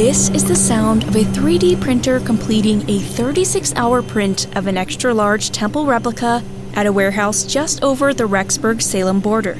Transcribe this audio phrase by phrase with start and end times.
[0.00, 4.78] This is the sound of a 3D printer completing a 36 hour print of an
[4.78, 6.42] extra large temple replica
[6.72, 9.58] at a warehouse just over the Rexburg Salem border.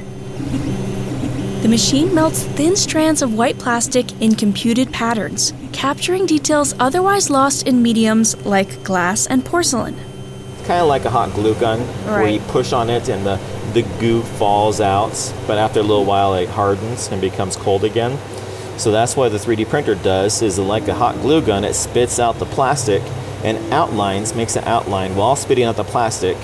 [1.61, 7.67] The machine melts thin strands of white plastic in computed patterns, capturing details otherwise lost
[7.67, 9.95] in mediums like glass and porcelain.
[10.57, 13.39] It's kind of like a hot glue gun where you push on it and the,
[13.73, 15.11] the goo falls out,
[15.45, 18.17] but after a little while it hardens and becomes cold again.
[18.77, 22.19] So that's what the 3D printer does is like a hot glue gun, it spits
[22.19, 23.01] out the plastic
[23.43, 26.37] and outlines, makes an outline while spitting out the plastic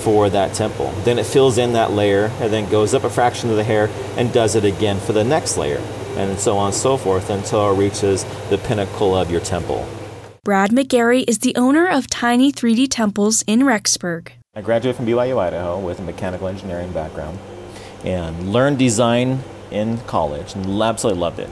[0.00, 0.90] for that temple.
[1.04, 3.90] Then it fills in that layer and then goes up a fraction of the hair
[4.16, 5.80] and does it again for the next layer
[6.16, 9.86] and so on and so forth until it reaches the pinnacle of your temple.
[10.42, 14.32] Brad McGarry is the owner of Tiny 3D Temples in Rexburg.
[14.54, 17.38] I graduated from BYU Idaho with a mechanical engineering background
[18.04, 21.50] and learned design in college and absolutely loved it.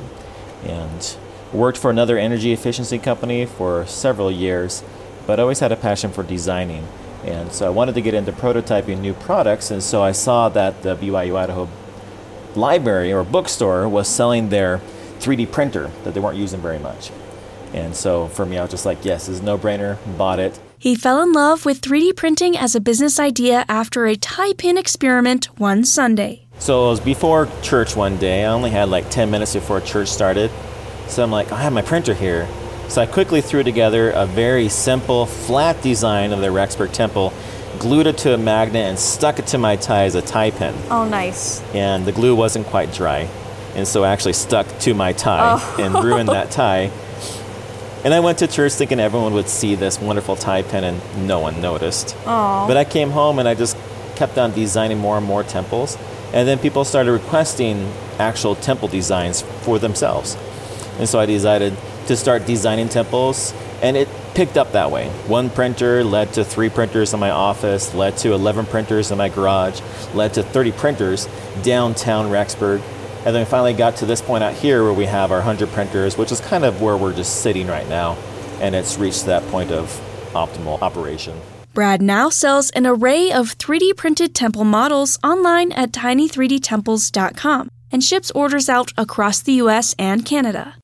[0.65, 1.17] And
[1.53, 4.83] worked for another energy efficiency company for several years,
[5.27, 6.87] but always had a passion for designing.
[7.25, 10.83] And so I wanted to get into prototyping new products, and so I saw that
[10.83, 11.69] the BYU Idaho
[12.55, 14.81] library or bookstore was selling their
[15.19, 17.11] 3D printer that they weren't using very much.
[17.75, 20.59] And so for me, I was just like, yes, this is no brainer, bought it.
[20.79, 24.79] He fell in love with 3D printing as a business idea after a type pin
[24.79, 26.48] experiment one Sunday.
[26.59, 28.45] So it was before church one day.
[28.45, 30.51] I only had like 10 minutes before church started.
[31.06, 32.48] So I'm like, I have my printer here.
[32.89, 37.33] So I quickly threw together a very simple, flat design of the Rexburg Temple,
[37.78, 40.75] glued it to a magnet, and stuck it to my tie as a tie pin.
[40.91, 41.62] Oh, nice.
[41.75, 43.28] And the glue wasn't quite dry.
[43.75, 45.77] And so I actually stuck to my tie oh.
[45.78, 46.91] and ruined that tie.
[48.05, 51.41] And I went to church thinking everyone would see this wonderful tie pin, and no
[51.41, 52.17] one noticed.
[52.25, 53.77] But I came home and I just
[54.17, 55.97] kept on designing more and more temples.
[56.33, 60.37] And then people started requesting actual temple designs for themselves.
[60.98, 61.77] And so I decided
[62.09, 65.09] to start designing temples, and it picked up that way.
[65.27, 69.28] One printer led to three printers in my office, led to 11 printers in my
[69.28, 69.81] garage,
[70.15, 71.28] led to 30 printers
[71.62, 72.83] downtown Rexburg.
[73.25, 75.69] And then we finally got to this point out here where we have our 100
[75.71, 78.16] printers, which is kind of where we're just sitting right now.
[78.60, 79.89] And it's reached that point of
[80.34, 81.41] optimal operation.
[81.78, 88.33] Brad now sells an array of 3D printed temple models online at tiny3dtemples.com and ships
[88.33, 90.75] orders out across the US and Canada.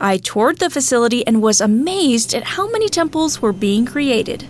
[0.00, 4.44] I toured the facility and was amazed at how many temples were being created.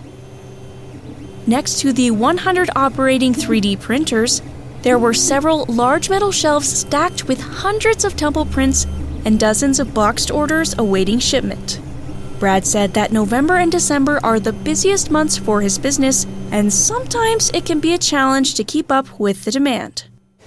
[1.45, 4.41] Next to the 100 operating 3D printers,
[4.81, 8.87] there were several large metal shelves stacked with hundreds of temple prints
[9.23, 11.79] and dozens of boxed orders awaiting shipment.
[12.41, 17.51] Brad said that November and December are the busiest months for his business, and sometimes
[17.51, 20.05] it can be a challenge to keep up with the demand.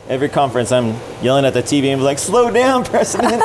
[0.09, 3.41] Every conference, I'm yelling at the TV and like, slow down, President.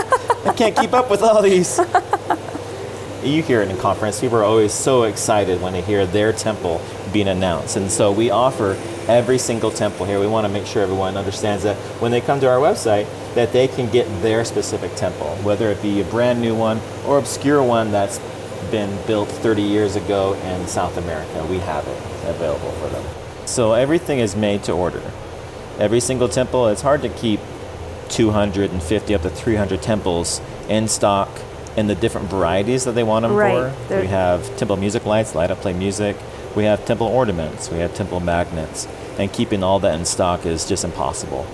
[0.47, 1.77] I can't keep up with all these.
[3.23, 4.19] you hear it in conference.
[4.19, 6.81] People are always so excited when they hear their temple
[7.13, 7.77] being announced.
[7.77, 8.71] And so we offer
[9.07, 10.19] every single temple here.
[10.19, 13.05] We want to make sure everyone understands that when they come to our website,
[13.35, 17.19] that they can get their specific temple, whether it be a brand new one or
[17.19, 18.19] obscure one that's
[18.71, 21.45] been built 30 years ago in South America.
[21.49, 21.97] We have it
[22.27, 23.03] available for them.
[23.45, 25.01] So everything is made to order.
[25.79, 27.39] Every single temple, it's hard to keep
[28.09, 31.29] 250 up to 300 temples in stock
[31.77, 33.53] in the different varieties that they want them Right.
[33.55, 33.71] for.
[33.87, 36.17] They're- We have temple music lights, light up, play music.
[36.55, 37.69] We have temple ornaments.
[37.71, 38.87] We have temple magnets.
[39.17, 41.45] And keeping all that in stock is just impossible.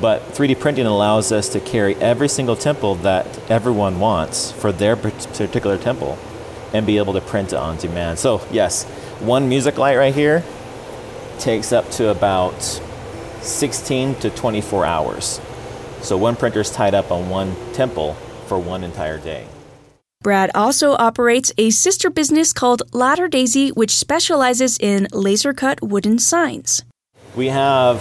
[0.00, 4.96] But 3D printing allows us to carry every single temple that everyone wants for their
[4.96, 6.16] particular temple
[6.72, 8.18] and be able to print it on demand.
[8.18, 8.84] So, yes,
[9.20, 10.42] one music light right here
[11.38, 12.80] takes up to about
[13.40, 15.40] 16 to 24 hours.
[16.00, 18.14] So, one printer is tied up on one temple
[18.46, 19.46] for one entire day.
[20.22, 26.20] Brad also operates a sister business called Latter Daisy, which specializes in laser cut wooden
[26.20, 26.84] signs.
[27.34, 28.00] We have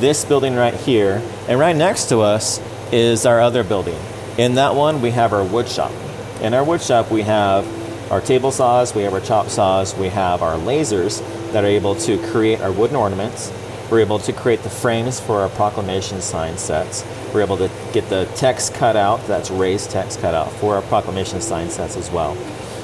[0.00, 2.60] this building right here, and right next to us
[2.92, 3.98] is our other building.
[4.36, 5.92] In that one, we have our wood shop.
[6.40, 7.64] In our wood shop, we have
[8.10, 11.20] our table saws, we have our chop saws, we have our lasers
[11.52, 13.52] that are able to create our wooden ornaments.
[13.88, 17.04] We're able to create the frames for our proclamation sign sets.
[17.32, 20.82] We're able to get the text cut out, that's raised text cut out, for our
[20.82, 22.34] proclamation sign sets as well.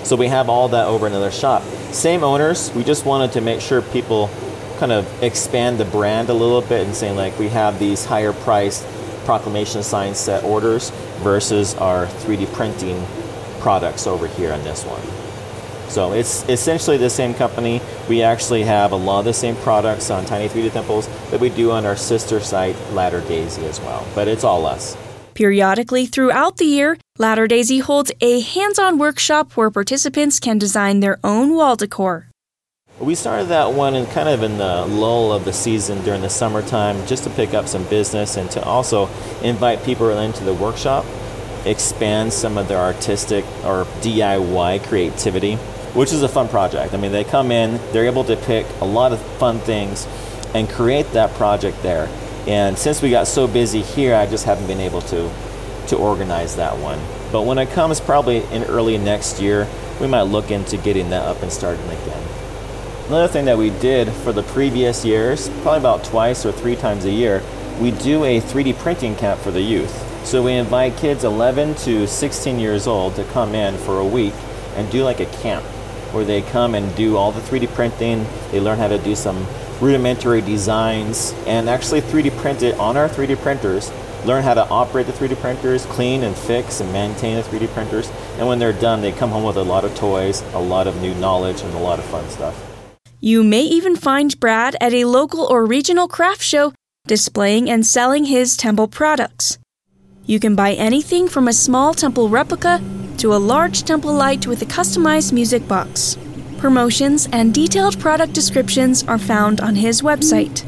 [0.05, 1.64] So we have all that over another shop.
[1.90, 4.31] Same owners, we just wanted to make sure people
[4.79, 8.32] kind of expand the brand a little bit and saying like we have these higher
[8.32, 8.87] priced
[9.25, 10.90] proclamation sign set orders
[11.25, 13.05] versus our 3D printing
[13.67, 15.03] products over here on this one.
[15.91, 17.83] So it's essentially the same company.
[18.09, 21.49] We actually have a lot of the same products on Tiny 3D Temples that we
[21.49, 24.07] do on our sister site Latter Daisy as well.
[24.15, 24.97] But it's all us.
[25.35, 31.01] Periodically throughout the year, Latter Daisy holds a hands on workshop where participants can design
[31.01, 32.29] their own wall decor.
[33.01, 36.31] We started that one in kind of in the lull of the season during the
[36.31, 39.09] summertime just to pick up some business and to also
[39.43, 41.05] invite people into the workshop,
[41.69, 45.57] expand some of their artistic or DIY creativity,
[45.95, 46.95] which is a fun project.
[46.95, 50.07] I mean, they come in, they're able to pick a lot of fun things
[50.55, 52.09] and create that project there.
[52.47, 55.31] And since we got so busy here, I just haven't been able to
[55.89, 56.99] to organize that one.
[57.33, 59.69] But when it comes probably in early next year,
[60.01, 62.23] we might look into getting that up and starting again.
[63.09, 67.05] Another thing that we did for the previous years, probably about twice or three times
[67.05, 67.43] a year,
[67.81, 70.06] we do a 3D printing camp for the youth.
[70.26, 74.34] So we invite kids 11 to 16 years old to come in for a week
[74.75, 75.64] and do like a camp
[76.12, 78.26] where they come and do all the 3D printing.
[78.50, 79.46] They learn how to do some
[79.81, 83.93] rudimentary designs and actually 3D print it on our 3D printers.
[84.25, 88.11] Learn how to operate the 3D printers, clean and fix and maintain the 3D printers.
[88.38, 91.00] And when they're done, they come home with a lot of toys, a lot of
[91.00, 92.61] new knowledge, and a lot of fun stuff.
[93.20, 96.72] You may even find Brad at a local or regional craft show
[97.06, 99.58] displaying and selling his temple products.
[100.26, 102.82] You can buy anything from a small temple replica
[103.19, 106.19] to a large temple light with a customized music box.
[106.58, 110.64] Promotions and detailed product descriptions are found on his website.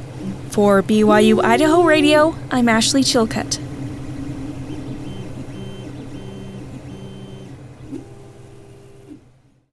[0.51, 3.68] For BYU Idaho Radio, I'm Ashley Chilcutt.